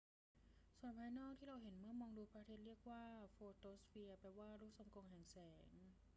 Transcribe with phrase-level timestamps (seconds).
[0.79, 3.03] ส่วนภายนอกที่เราเห็นเมื่อมองดูพระอาทิตย์เรียกว่า
[3.33, 5.69] โฟโตสเฟียร์ แปลว่า ลูกทรงกลมแห่งแสง